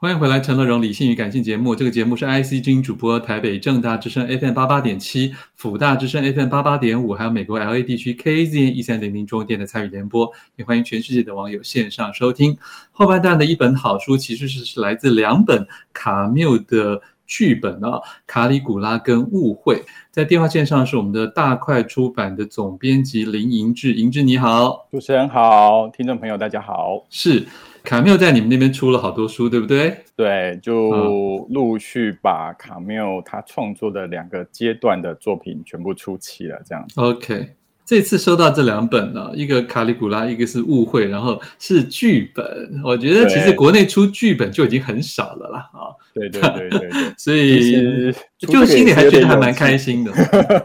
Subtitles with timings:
[0.00, 1.74] 欢迎回来，《陈乐融理性与感性》节目。
[1.74, 10.30] 这个节目是 IC 之音主播，台北正大之声 FM 八八点七，辅大之声 FM 八八点五，还有美国 LA 地区 KAZN 一三零零中电的参与联播。
[10.54, 12.56] 也欢迎全世界的网友线上收听。
[12.92, 17.88] 后半段的一本好书，其实是是来自两本卡缪的剧本啊，
[18.24, 19.74] 《卡里古拉》跟《误会》。
[20.12, 27.44] 在电话线上是我们的大块出版的总编辑林盈志，盈志你好，主持人好，听众朋友大家好，是。
[27.88, 30.04] 卡缪在你们那边出了好多书，对不对？
[30.14, 37.00] 对，就陆续把卡缪他创作的两个阶段的作品全部出齐了，这样子。
[37.00, 37.54] OK，
[37.86, 42.78] 这次收到这两本呢，一个卡里古拉，一个是误会，然后是剧本。
[42.84, 45.60] 我觉得其实国内出剧本就已经很少了啦。
[45.72, 45.88] 啊。
[46.12, 50.12] 对对对对对， 所以就心里还觉得还蛮开心的。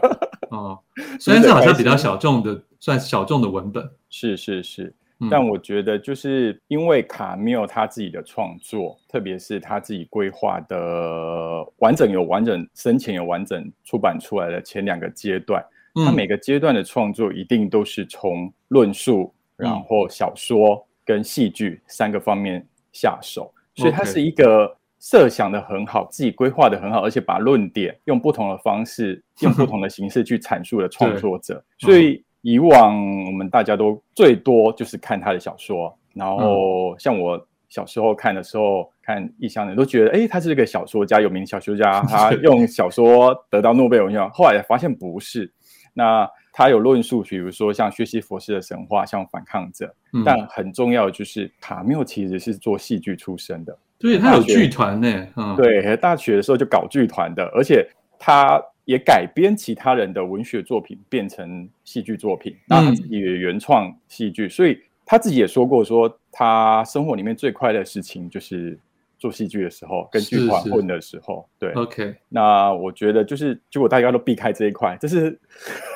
[0.52, 0.78] 哦，
[1.18, 3.82] 虽然是好像比较小众的，算小众的文本。
[4.10, 4.94] 是是是。
[5.30, 32.22] 但我觉得，就是因为卡缪他自己的创作，特别是他自己规划的完整有完整生前有完整出版出来的前两个阶段，他每个阶段的创作一定都是从论述，然后小说跟戏剧三个方面下手，所以他是一个设想的很好，自己规划的很好，而且把论点用不同的方式、用不同的形式去阐述的创 作者，所以。
[32.44, 44.28] 以往我们大家都最多就是看他的小说，然后像我小时候看的时候，看异乡人都觉得，哎，他是一个小说家，有名小说家， 他用小说得到诺贝尔文学奖。
[44.30, 45.50] 后来发现不是，
[45.94, 49.92] 那他有论述，比如说像薛西佛斯的神话，像反抗者，
[50.22, 57.88] 但很重要的就是卡缪其实是做戏剧出身的，对，他有剧团呢，嗯，对，大学的时候就搞剧团的，而且
[58.24, 58.62] 他。
[58.86, 68.78] 也改编其他人的文学作品变成戏剧作品，那他自己也原创戏剧，所以他自己也说过，说他生活里面最快乐的事情就是
[69.18, 71.48] 做戏剧的时候，跟剧团混的时候。
[71.58, 72.14] 对，OK。
[72.28, 75.40] 那我觉得就是，结果大家都避开这一块，这是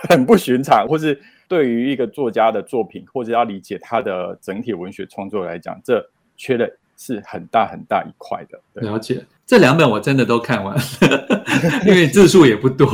[0.09, 6.03] 很不寻常，或是对于一个作家的作品，或者要理解他的整体文学创作来讲，这
[6.39, 8.59] 缺的是很大很大一块的。
[8.81, 9.23] 了解。
[9.49, 10.83] 这两本我真的都看完了，
[11.87, 12.87] 因为字数也不多。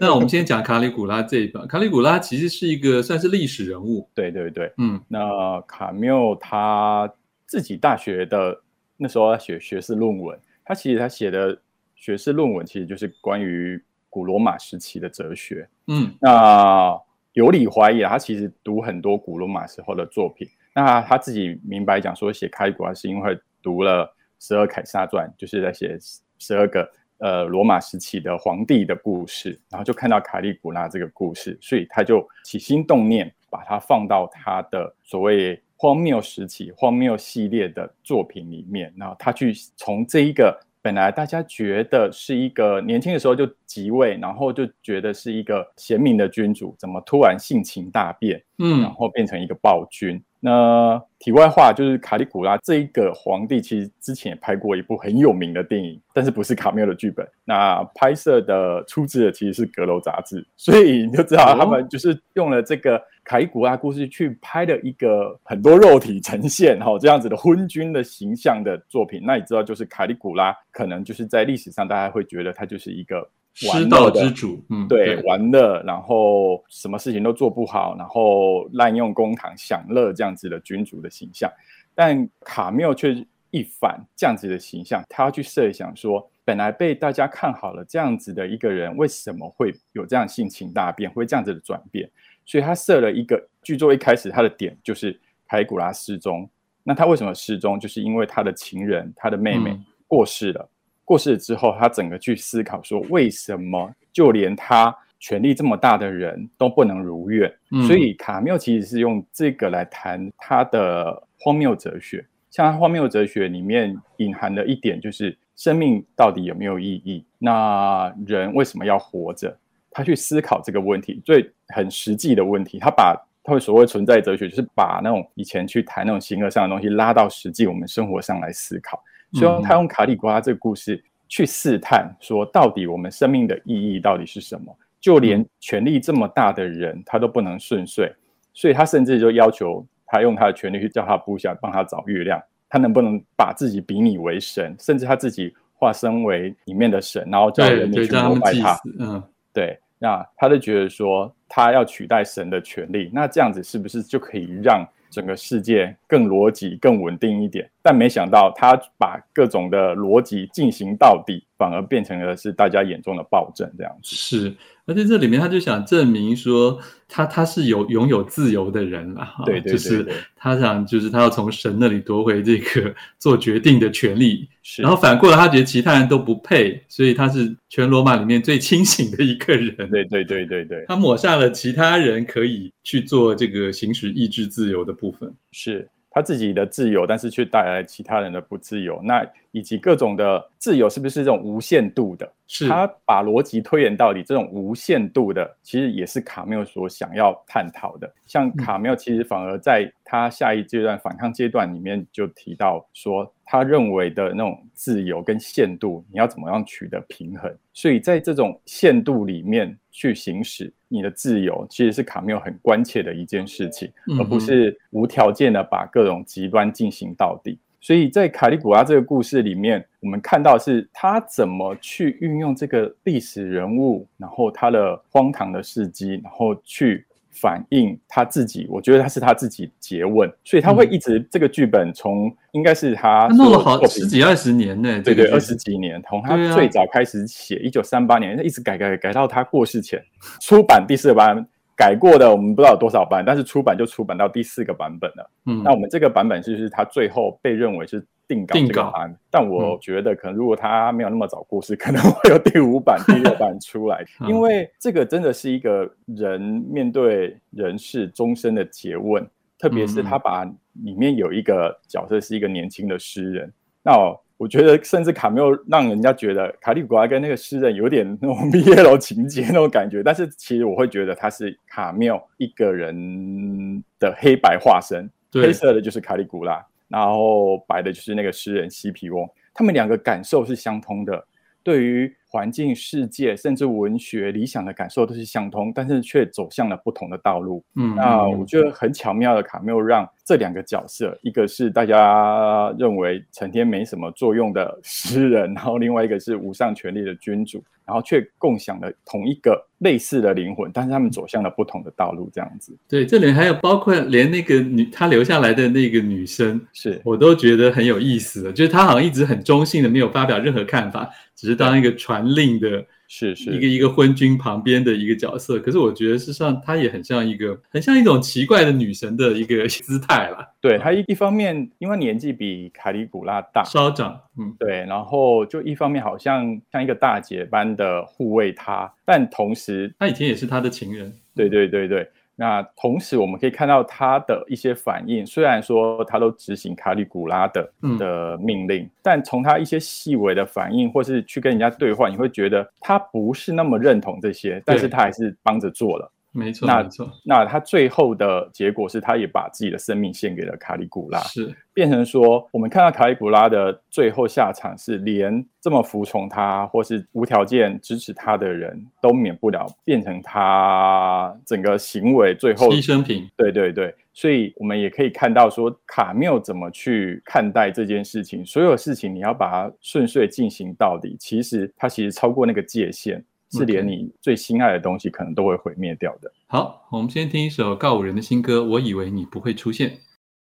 [0.00, 1.66] 那我们先讲卡里古拉这一本。
[1.66, 5.00] 卡里古拉其实是一个算是历史人物，对对对，嗯。
[5.08, 7.12] 那卡缪他
[7.44, 8.56] 自己大学的
[8.96, 11.60] 那时候他写学士论文，他其实他写的
[11.96, 16.14] 学士论文其实就是关于古罗马时期的哲学，嗯。
[16.20, 16.96] 那
[17.32, 20.46] 有理怀疑他其实读很多古罗马时候的作品。
[20.72, 24.14] 那他自己明白讲说写卡里古拉是因为读了。
[24.40, 25.96] 十二凯撒传就是在写
[26.38, 50.22] 十二个呃罗马时期的皇帝的故事，然后就看到卡利古拉这个故事，所以他就起心动念把它放到他的所谓荒谬时期、荒谬系列的作品里面，然后他去从这一个本来大家觉得是一个年轻的时候就即位，然后就觉得是一个贤明的君主，怎么突然性情大变，嗯，然后变成一个暴君。
[50.40, 57.28] 那题外话就是卡里古拉这一个皇帝，其实之前也拍过一部很有名的电影，但是不是卡缪的剧本。
[57.44, 69.20] 那拍摄的出资的其实是阁楼杂志，所以你就知道他们就是用了这个卡里古拉故事去拍了一个很多肉体呈现哈这样子的昏君的形象的作品。
[69.22, 73.28] 那你知道，就是卡里古拉可能就是在历史上大家会觉得他就是一个。
[73.60, 81.50] 失道之主，嗯，对，玩乐，然后什么事情都做不好，然后滥用公堂享乐这样子的君主的形象，
[81.94, 83.14] 但卡缪却
[83.50, 92.08] 一反这样子的形象，他要去设想说，本来被大家看好了这样子的一个人，为什么会有这样性情大变，会这样子的转变？
[92.46, 96.48] 所以他设了一个剧作，一开始他的点就是凯古拉失踪，
[96.82, 97.78] 那他为什么失踪？
[97.78, 100.62] 就是因为他的情人，他的妹妹过世了。
[100.62, 100.76] 嗯
[101.10, 107.52] 过世之后，他整个去思考说，为什么就连他权力这么大的人都不能如愿？
[107.72, 112.24] 嗯、所以卡缪其实是用这个来谈他的荒谬哲学。
[112.48, 117.24] 像他荒谬哲学里面隐含的一点，就是生命到底有没有意义？
[117.40, 119.58] 那人为什么要活着？
[119.90, 122.78] 他去思考这个问题，最很实际的问题。
[122.78, 129.02] 他把他们所谓存在哲学，就是把那种以前去谈那种形而上的东西，拉到实际我们生活上来思考。
[129.32, 134.76] 所以他用卡里古拉这个故事去试探，说到底我们生命的意义到底是什么？
[135.00, 138.12] 就连权力这么大的人，他都不能顺遂，
[138.52, 148.78] 所以他甚至就要求他用他的权力去叫他部下帮他找月亮，他能不能把自己比拟为神，甚至他自己化身为里面的神，然后叫人民去膜拜他。
[148.98, 149.22] 嗯，
[149.54, 157.70] 对，那他就觉得说他要取代神的权利，那这样子是不是就可以让整个世界更逻辑、更稳定一点？
[157.82, 164.14] 但没想到他把各种的逻辑进行到底，反而变成了是大家眼中的暴政这样子。
[164.14, 164.54] 是，
[164.86, 166.78] 而且这里面他就想证明说
[167.08, 170.06] 他他是有拥有自由的人了对对，对，就是
[170.36, 174.48] 他想就是他要从神那里夺回这个 做决定的权利。
[174.62, 179.74] 是，然后反过来他觉得其他人都不配，所以他是全罗马里面最清醒的一个人。
[179.90, 185.32] 对对对对对，他抹杀了其他人可以去做这个行使意志自由的部分。
[185.52, 185.88] 是。
[186.10, 189.00] 他自己的自由，但是却带来其他人的不自由。
[189.04, 192.30] 那以及各种的自由，是不是这种无限度的？
[192.46, 192.68] 是。
[192.68, 198.12] 他把逻辑推演到底，这种无限度的，其实也是卡缪所想要探讨的。
[198.26, 207.52] 像卡缪，其实反而在他下一阶段反抗阶段里面就提到说，他认为的那种自由跟限度，你要怎么样取得平衡？
[207.72, 210.72] 所以在这种限度里面去行使。
[210.92, 213.88] 你的自由其实是卡缪很关切的一件事情，
[214.18, 217.56] 而不是无条件的把各种极端进行到底。
[217.80, 227.04] 所以在卡利古拉这个故事里面，我们看到是他怎么去运用这个历史人物，然后他的荒唐的事迹，然后去。
[227.32, 240.02] 反映他自己，我觉得他是他自己詰问，所以他会一直、嗯、这个剧本从应该是他，他弄了好十几二十年呢，对对，二十几年，从他最早开始写，一九三八年，他一直改改改到他过世前
[240.40, 241.46] 出版第四个版本，
[241.80, 245.30] 改过的我们不知道有多少版，但是出版就出版到第四个版本了。
[245.46, 248.06] 嗯，那我们这个版本就是他最后被认为是。
[248.30, 248.54] 定稿？
[248.54, 259.28] 这个案，但我觉得可能如果他没有那么早过世，嗯、可能会有第五版、第六版出来， 因为这个真的是一个人面对人世终身的诘问，
[259.58, 260.44] 特别是他把
[260.84, 263.52] 里面有一个角色是一个年轻的诗人，嗯、
[263.82, 276.64] 那我觉得甚至卡缪让人家觉得卡利古拉跟那个诗人有点那种 BL 情节那种感觉，但是其实我会觉得他是卡缪一个人的黑白化身，黑色的就是卡利古拉。
[276.88, 281.22] 然后白的就是那个诗人西皮翁，他们两个感受是相通的，
[281.62, 287.62] 对于环境、世界甚至文学理想的感受都是相通，但是却走向了不同的道路。
[287.74, 297.62] 嗯，那我觉得很巧妙的卡缪让这两个角色，一个是大家认为成天没什么作用的诗人，然后另外一个是无上权力的君主。
[297.86, 302.74] 然后却共享了同一个类似的灵魂，但是他们走向了不同的道路，这样子。
[302.88, 312.86] 对，这里还有包括连那个女，她留下来的那个女生，是我都觉得很有意思的，就是她好像一直很中性的，没有发表任何看法，只是当一个传令的。
[313.12, 320.48] 是是一个一个昏君旁边的一个角色，可是我觉得事实上她也很像一个很像一种奇怪的女神的一个 姿态啦。
[320.60, 331.12] 对，她一一方面因为年纪比卡里古拉大稍长，嗯，对，然后就一方面好像像一个大姐般的护卫他，但同时他以前也是他的情人。
[331.34, 332.08] 对对对对。
[332.36, 335.26] 那同时，我们可以看到他的一些反应。
[335.26, 346.10] 虽然说他都执行卡里古拉的的命令，嗯，但从他一些细微的反应，或是去跟人家对话，你会觉得他不是那么认同这些，但是他还是帮着做了。
[346.32, 347.10] 没错，那没错。
[347.24, 363.28] 那他最后的结果是，他也把自己的生命献给了卡里古拉，是变成说，我们看到卡里古拉的最后下场是，连这么服从他或是无条件支持他的人都免不了变成他整个行为最后牺牲品。
[363.36, 373.24] 对对对，所以我们也可以看到说，卡缪怎么去看待这件事情，所有事情你要把它顺遂进行到底，其实他其实超过那个界限。
[373.50, 376.30] 是连你最心爱的东西可能都会毁灭掉的。
[376.46, 378.64] 好，我们先听一首告五人的新歌。
[378.64, 379.98] 我以为你不会出现。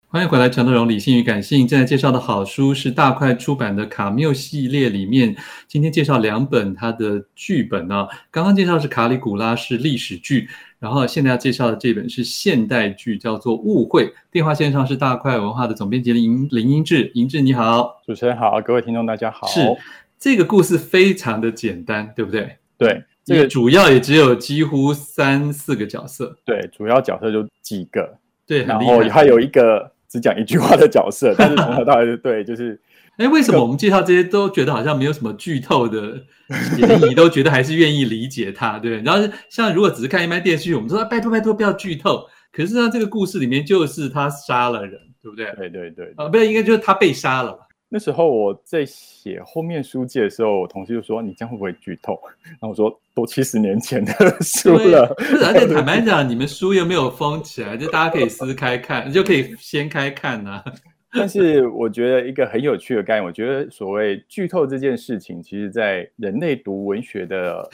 [0.07, 1.67] 欢迎回来，陈德荣理性与感性。
[1.67, 5.35] 正在介绍的好书是大块出版的卡缪系列里面，
[5.67, 8.07] 今天介绍两本他的剧本啊。
[8.29, 14.13] 刚刚介绍是卡里古拉是历史剧，然后现在要介绍的这本是现代剧，叫做误会。
[14.31, 19.47] 电话线上是大块文化的总编辑林林英志，英志你好，主持人好，各位听众大家好。
[19.47, 19.61] 是
[20.19, 22.57] 这个故事非常的简单，对不对？
[22.77, 26.35] 对，这个主要也只有几乎三四个角色。
[26.43, 28.17] 对，主要角色就几个。
[28.45, 32.79] 对，然后还有一个只讲一句话的角色，但是从头到尾对，就是，
[33.17, 36.21] 哎，为什么我们介绍这些都觉得好像没有什么剧透的
[36.75, 39.01] 嫌疑，都觉得还是愿意理解他，对？
[39.01, 42.27] 然后像如果只是看一般电视剧，我们说拜托拜托不要剧透。
[42.51, 45.51] 可是呢，这个故事里面就是他杀了人，对不对？
[45.55, 47.57] 对对对，啊，不对，应该就是他被杀了。
[47.95, 55.15] 那时候我在写后面书记的时候，我同事就说：“你这样会不会剧透？”然后我说：“都七十年前的 书了。
[55.45, 60.63] ”而且坦白讲，你们书又没有封起来，就大家可以撕开看，你就可以掀开看啊。
[61.11, 67.69] 但是我觉得一个很有趣的概念，我觉得所谓剧透这件事情，其实在人类读文学的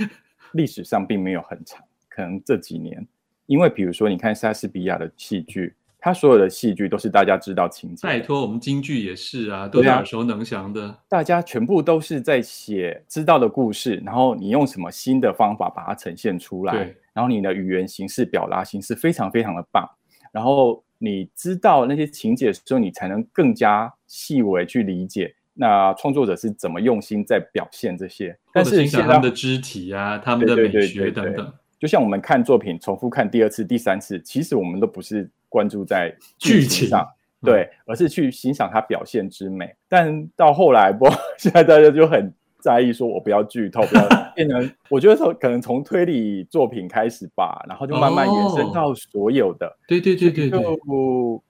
[0.52, 3.08] 历史上并没有很长，可能这几年，
[3.46, 5.74] 因为比如说你看莎士比亚的戏剧。
[6.00, 8.08] 他所有的戏剧都是大家知道情节。
[8.08, 10.98] 拜托，我们京剧也是啊，都是耳熟能详的。
[11.08, 19.86] 大家全部都是在写知道的故事，然后你用什么新的方法把它呈现出来，然后你的语言形式、表达形式非常非常的棒。
[20.32, 28.38] 然后你知道那些情节的时候，你才能更加细微去理解那创作者是怎么用心在表现这些。
[28.54, 31.54] 但是欣赏他们的肢体啊，他们的美学等等。
[31.78, 37.06] 就像我们看作品，重复看第二次、第三次，其实我们都不是关注在剧情上，
[37.44, 39.76] 对，而是去欣赏它表现之美。
[39.90, 41.06] 但到后来，不，
[41.38, 44.72] 现在大家就很在意，说我不要剧透，不要 变成。
[44.90, 49.78] 我觉得从可能从推理作品开始吧，然后就慢慢延伸到所有的。
[49.88, 50.60] 对对对对对，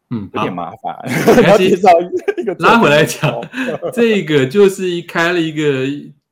[0.10, 0.98] 嗯，有点麻烦。
[1.46, 1.90] 要介绍
[2.38, 3.40] 一个拉回来讲，
[3.94, 5.86] 这个就是一开了一个。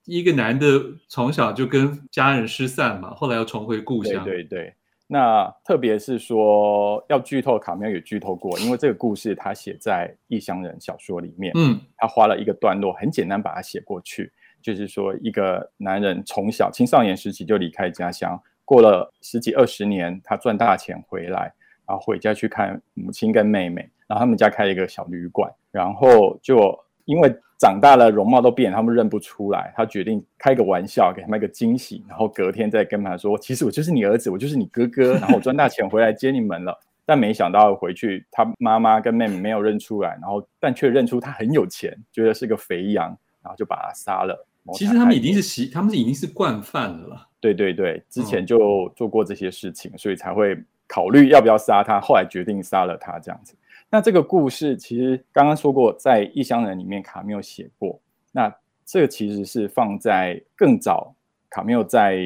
[0.07, 4.23] 一个男的从小就跟家人失散嘛，后来又重回故乡。
[4.23, 4.73] 对对对，
[5.09, 21.53] 那特别是说要剧透，卡缪也剧透过，因为这个故事他写在《异乡人》小说里面，嗯，他花了一个段落，很简单把它写过去，就是说一个男人从小青少年时期就离开家乡，过了十几二十年，他赚大钱回来，
[21.87, 27.33] 然后回家去看母亲跟妹妹，然后他们家开了一个小旅馆，然后就因为。
[27.57, 29.73] 长大了，容貌都变，他们认不出来。
[29.75, 36.79] 他决定开个玩笑，给他们一个惊喜，然后隔天再跟他说：“其实我就是你儿子，我就是你哥哥。”然后我赚大钱回来接你们了。
[37.03, 43.07] 但没想到回去，他妈妈跟妹妹没有认出来，然后但却认出他很有钱，觉得是个肥羊，
[43.41, 44.45] 然后就把他杀了。
[44.73, 47.25] 其实他们已经是习，他们是已经是惯犯了。
[47.39, 52.01] 对对对，之前就做过这些事情，嗯、所以才会考虑要不要杀他。
[52.01, 53.55] 后来决定杀了他，这样子。
[53.89, 57.99] 那这个故事其实刚刚说过，在《异乡人》里面卡缪写过。
[58.31, 58.53] 那
[58.85, 61.15] 这个其实是放在更早，
[61.49, 62.19] 卡缪在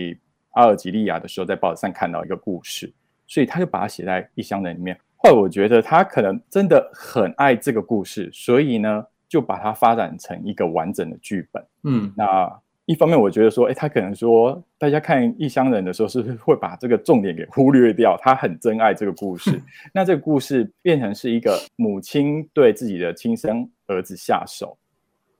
[0.52, 2.92] 阿尔及利亚的时候，在报纸上看到一个故事，
[3.28, 4.98] 所以他就把它写在《异乡人》里面。
[5.18, 11.66] 后来我觉得他可能真的很爱这个故事，所以呢，就把它发展成一个完整的剧本。
[11.84, 12.60] 嗯，那。
[12.92, 18.18] 一方面，我觉得说，哎，他可能说，大家看《异乡人》的时候，是不是会把这个重点给忽略掉？
[18.22, 19.50] 他很珍爱这个故事，
[19.96, 24.78] 那这个故事变成是一个母亲对自己的亲生儿子下手。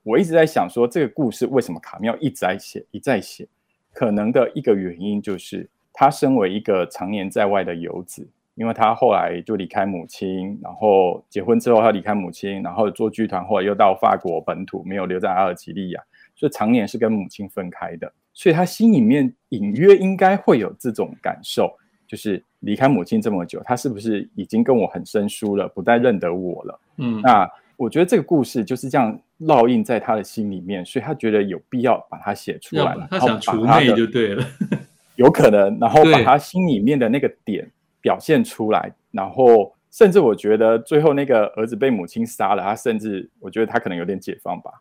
[0.02, 3.46] 我一直在想说，这个故事为什么卡妙一直在写，一再写？
[3.92, 16.00] 可能的一个原因就是，他身为一个常年在外的游子，因为他后来就离开母亲，然后结婚之后他离开母亲，然后做剧团，后来又到法国本土，没有留在阿尔及利亚。
[16.34, 21.72] 就常年是跟母亲分开的，所以他心里面隐约应该会有这种感受，
[22.06, 26.80] 就是离开母亲这么久，他是不是已经跟我很生疏了，不再认得我了？
[26.96, 34.44] 嗯，那我觉得这个故事就是这样烙印在他的心里面，所以他觉得有必要把它写出来，他想除魅就对了，
[35.16, 37.70] 有可能，然后把他心里面的那个点
[38.00, 39.72] 表现出来，然后。
[39.92, 44.72] 甚至我觉得最后那个儿子被母亲杀了，他甚至我觉得他可能有点解放吧，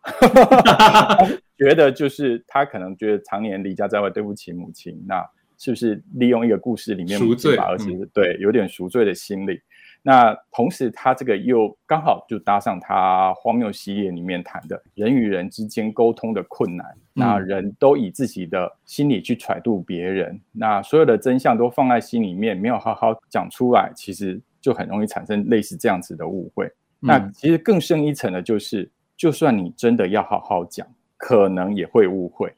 [1.60, 5.22] 觉得就是他可能觉得常年离家在外，对不起母亲，那
[5.58, 9.60] 是不是利用一个故事里面母亲把儿子、嗯、对有点赎罪的心理？
[10.02, 24.42] 那同时他这个又刚好就搭上他荒谬系列里面谈的人与人之间沟通的困难，嗯、那人都以自己的心理去揣度别人，那所有的真相都放在心里面，没有好好讲出来，其实。
[24.62, 26.68] 就很容易产生类似这样子的误会。
[26.68, 30.88] 嗯、那其实更深一层的就是，就算你真的要好好讲，
[31.18, 32.54] 可能也会误会。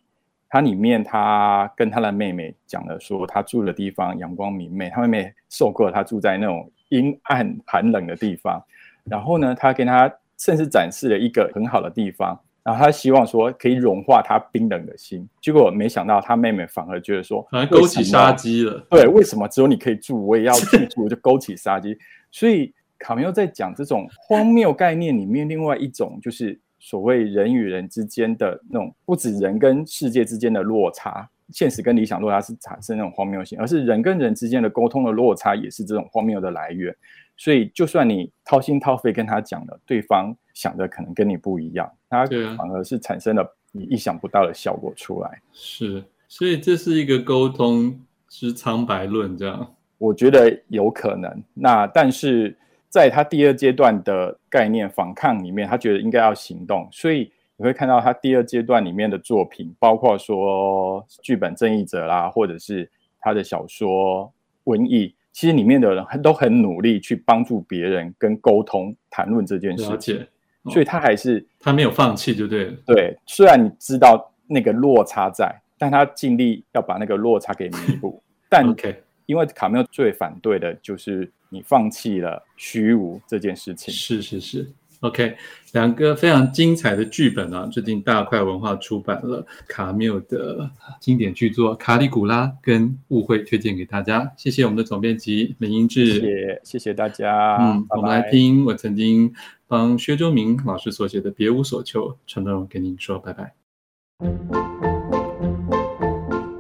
[0.49, 8.63] 他里面他跟他的妹妹讲了，说他住的地方阳光明媚，他妹妹受够了他住在那种阴暗寒冷的地方。
[9.05, 15.27] 然后呢，他跟他甚至展示了一个很好的地方，然后他希望说可以融化他冰冷的心。
[15.41, 18.85] 结果没想到他妹妹反而觉得说，反而勾起杀机了。
[18.89, 21.97] 对，为什么只有你可以住，我也要去住，就勾起 杀机。
[22.31, 26.59] 所以卡缪在讲这种荒谬概念里面，另外一种就是。
[26.85, 36.95] 所谓人与人之间的那种，不止人跟世界之间的落差，现实跟理想落差是产生那种荒谬性，而是人跟人之间的沟通的落差也是这种荒谬的来源。
[37.37, 42.25] 所以，就算你掏心掏肺跟他讲了，对方想的可能跟你不一样，他
[42.57, 45.41] 反而是产生了你意想不到的效果出来。
[45.51, 51.43] 是，所以这是一个沟通之苍白论，这样我觉得有可能。
[51.53, 52.55] 那但是。
[52.93, 57.31] 在他第二阶段的概念反抗里面，他觉得应该要行动，所以
[57.63, 62.91] 你会看到他第二阶段里面的作品，包括说剧本《正义者》啦，或者是
[63.21, 64.29] 他的小说
[64.69, 70.27] 《瘟疫》，其实里面的人都很努力去帮助别人跟沟通谈论这件事情，
[70.63, 72.73] 哦、所以他还是他没有放弃，就对了。
[72.85, 78.21] 对，虽然你知道那个落差在，但他尽力要把那个落差给弥补。
[78.49, 81.31] 但 OK 因为卡缪最反对的就是。
[81.53, 83.93] 你放弃了虚无这件事情。
[83.93, 84.67] 是是是。
[85.03, 85.35] OK，
[85.73, 90.69] 两个非常精彩的剧本啊，最近大块文化出版了卡缪的
[91.01, 94.31] 经典巨作《卡里古拉》跟《误会》，推荐给大家。
[94.37, 97.57] 谢谢我们的总编辑林英志，谢谢谢谢大家。
[97.59, 97.97] 嗯，拜拜。
[97.97, 99.33] 我们来听我曾经
[99.67, 103.53] 帮薛周明老师所写的《别无所求》，陈德荣跟您说拜拜。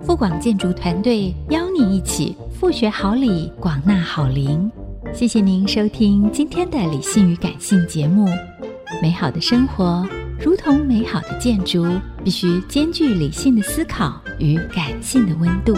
[0.01, 4.69] 富广建筑团队邀你一起复学好礼，广纳好邻。
[5.15, 8.27] 谢谢您收听今天的理性与感性节目。
[8.99, 10.07] 美好的生活
[10.39, 11.85] 如同美好的建筑，
[12.23, 15.75] 必须兼具理性的思考与感性的温度。